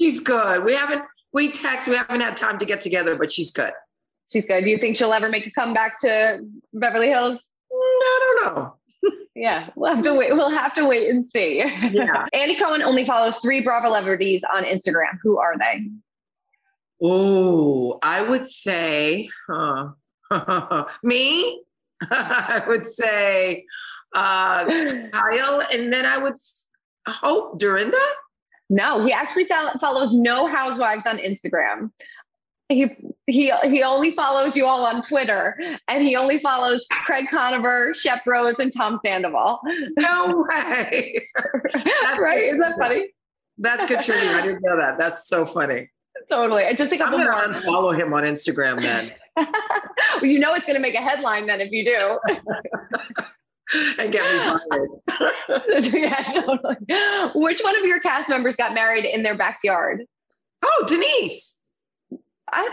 She's 0.00 0.20
good. 0.20 0.64
We 0.64 0.74
haven't 0.74 1.02
we 1.32 1.50
text. 1.50 1.88
We 1.88 1.96
haven't 1.96 2.20
had 2.20 2.36
time 2.36 2.58
to 2.58 2.64
get 2.64 2.80
together, 2.80 3.16
but 3.16 3.32
she's 3.32 3.50
good. 3.50 3.72
She's 4.32 4.46
good. 4.46 4.64
Do 4.64 4.70
you 4.70 4.78
think 4.78 4.96
she'll 4.96 5.12
ever 5.12 5.28
make 5.28 5.46
a 5.46 5.50
comeback 5.50 6.00
to 6.00 6.46
Beverly 6.72 7.08
Hills? 7.08 7.34
Mm, 7.34 7.38
I 7.72 8.20
don't 8.42 8.56
know. 8.56 8.76
Yeah, 9.36 9.70
we'll 9.74 9.92
have 9.92 10.04
to 10.04 10.14
wait. 10.14 10.32
We'll 10.32 10.48
have 10.48 10.74
to 10.74 10.84
wait 10.84 11.10
and 11.10 11.28
see. 11.28 11.58
Yeah. 11.58 12.24
Andy 12.32 12.54
Cohen 12.54 12.82
only 12.82 13.04
follows 13.04 13.38
three 13.38 13.62
Bravo 13.62 13.88
celebrities 13.88 14.44
on 14.54 14.62
Instagram. 14.62 15.18
Who 15.24 15.38
are 15.38 15.54
they? 15.60 15.90
Oh, 17.02 17.98
I 18.00 18.22
would 18.22 18.48
say 18.48 19.28
huh. 19.48 19.88
me. 21.02 21.63
I 22.10 22.62
would 22.66 22.86
say 22.86 23.64
uh, 24.14 24.64
Kyle, 25.12 25.62
and 25.72 25.92
then 25.92 26.06
I 26.06 26.18
would 26.18 26.34
hope 27.08 27.58
Dorinda. 27.58 27.98
No, 28.70 29.04
he 29.04 29.12
actually 29.12 29.44
fol- 29.44 29.78
follows 29.80 30.14
no 30.14 30.46
housewives 30.46 31.06
on 31.06 31.18
Instagram. 31.18 31.90
He 32.70 32.90
he 33.26 33.52
he 33.64 33.82
only 33.82 34.12
follows 34.12 34.56
you 34.56 34.66
all 34.66 34.86
on 34.86 35.02
Twitter, 35.02 35.58
and 35.88 36.02
he 36.02 36.16
only 36.16 36.38
follows 36.38 36.86
Craig 37.04 37.26
Conover, 37.30 37.92
Shep 37.94 38.22
Rose, 38.26 38.54
and 38.58 38.72
Tom 38.72 39.00
Sandoval. 39.04 39.60
No 39.98 40.46
way. 40.48 41.28
right? 42.18 42.44
Isn't 42.44 42.60
that 42.60 42.76
funny? 42.78 43.08
That's 43.58 43.84
good 43.86 44.00
trivia. 44.00 44.32
I 44.32 44.40
didn't 44.42 44.62
know 44.62 44.78
that. 44.78 44.98
That's 44.98 45.28
so 45.28 45.44
funny. 45.44 45.90
Totally. 46.30 46.64
I 46.64 46.72
just 46.72 46.90
a 46.92 46.94
I'm 46.94 47.00
couple 47.12 47.18
gonna 47.18 47.30
more. 47.30 47.60
unfollow 47.92 47.98
him 47.98 48.14
on 48.14 48.24
Instagram 48.24 48.80
then, 48.80 49.12
well, 49.46 50.24
you 50.24 50.38
know 50.38 50.54
it's 50.54 50.64
going 50.64 50.76
to 50.76 50.82
make 50.82 50.94
a 50.94 51.00
headline 51.00 51.46
then 51.46 51.60
if 51.60 51.70
you 51.70 51.84
do. 51.84 52.18
and 53.98 54.12
get 54.12 54.22
me 54.22 54.58
fired. 54.70 55.92
yeah, 55.92 56.22
totally. 56.22 56.76
Which 57.34 57.60
one 57.62 57.76
of 57.78 57.84
your 57.84 58.00
cast 58.00 58.28
members 58.28 58.56
got 58.56 58.74
married 58.74 59.04
in 59.04 59.22
their 59.22 59.36
backyard? 59.36 60.04
Oh, 60.62 60.84
Denise. 60.86 61.58
I, 62.52 62.68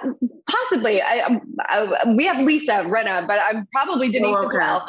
possibly. 0.48 1.02
I, 1.02 1.20
um, 1.22 1.42
I, 1.62 2.14
we 2.16 2.26
have 2.26 2.40
Lisa 2.44 2.84
Rinna, 2.84 3.26
but 3.28 3.40
I'm 3.44 3.68
probably 3.74 4.10
Denise 4.10 4.36
Oh, 4.38 4.48
as 4.48 4.54
well. 4.54 4.88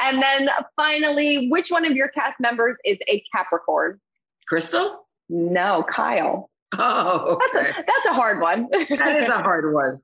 and 0.00 0.22
then 0.22 0.48
finally, 0.74 1.48
which 1.48 1.70
one 1.70 1.84
of 1.84 1.92
your 1.92 2.08
cast 2.08 2.40
members 2.40 2.76
is 2.84 2.98
a 3.08 3.22
Capricorn? 3.34 4.00
Crystal. 4.48 5.06
No, 5.28 5.84
Kyle. 5.88 6.50
Oh, 6.78 7.38
That's, 7.52 7.70
a, 7.70 7.84
that's 7.86 8.06
a 8.06 8.14
hard 8.14 8.40
one. 8.40 8.68
That 8.70 9.16
is 9.20 9.28
a 9.28 9.42
hard 9.42 9.72
one. 9.72 10.00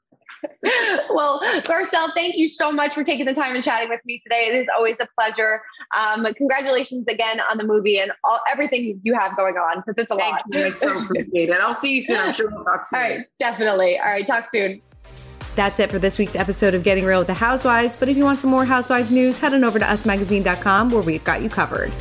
well, 1.11 1.41
Garcelle, 1.63 2.13
thank 2.15 2.37
you 2.37 2.49
so 2.49 2.71
much 2.71 2.95
for 2.95 3.05
taking 3.05 3.27
the 3.27 3.35
time 3.35 3.55
and 3.55 3.65
chatting 3.65 3.89
with 3.89 4.01
me 4.05 4.21
today. 4.25 4.49
It 4.49 4.55
is 4.55 4.69
always 4.75 4.97
a 5.01 5.09
pleasure. 5.19 5.63
Um, 5.97 6.27
congratulations 6.35 7.07
again 7.09 7.41
on 7.41 7.59
the 7.59 7.65
movie 7.65 7.99
and 7.99 8.13
all, 8.25 8.41
everything 8.51 9.01
you 9.03 9.15
have 9.15 9.37
going 9.37 9.57
on 9.57 9.83
because 9.85 10.03
it's 10.03 10.11
a 10.11 10.17
Thank 10.17 10.33
lot. 10.33 10.45
you. 10.51 10.65
I 10.65 10.71
so 10.71 11.03
appreciate 11.03 11.49
it. 11.49 11.61
I'll 11.61 11.75
see 11.75 11.97
you 11.97 12.03
soon. 12.03 12.19
I'm 12.19 12.33
sure 12.33 12.51
we'll 12.51 12.65
talk 12.65 12.85
soon. 12.85 13.01
All 13.01 13.09
right, 13.09 13.27
definitely. 13.39 13.99
All 13.99 14.07
right, 14.07 14.27
talk 14.27 14.49
soon. 14.55 14.81
That's 15.55 15.79
it 15.81 15.91
for 15.91 15.99
this 15.99 16.19
week's 16.19 16.35
episode 16.35 16.73
of 16.73 16.83
Getting 16.83 17.05
Real 17.05 17.19
with 17.19 17.27
the 17.27 17.35
Housewives. 17.35 17.95
But 17.95 18.09
if 18.09 18.17
you 18.17 18.25
want 18.25 18.41
some 18.41 18.51
more 18.51 18.65
Housewives 18.65 19.11
news, 19.11 19.39
head 19.39 19.53
on 19.53 19.65
over 19.65 19.79
to 19.79 19.85
usmagazine.com 19.85 20.91
where 20.91 21.03
we've 21.03 21.25
got 21.25 21.43
you 21.43 21.51
covered. 21.51 21.93